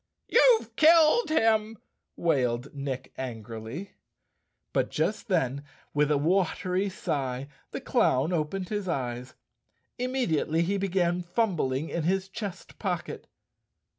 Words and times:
"You've 0.35 0.75
killed 0.75 1.29
him," 1.29 1.77
wailed 2.15 2.73
Nick 2.73 3.13
angrily. 3.19 3.91
But 4.73 4.89
just 4.89 5.27
then, 5.27 5.63
with 5.93 6.09
a 6.09 6.17
watery 6.17 6.89
sigh, 6.89 7.47
the 7.69 7.81
clown 7.81 8.33
opened 8.33 8.69
his 8.69 8.87
eyes. 8.87 9.35
Immediately 9.99 10.63
he 10.63 10.77
began 10.79 11.21
fumbling 11.21 11.89
in 11.89 12.01
his 12.01 12.29
chest 12.29 12.79
pocket. 12.79 13.27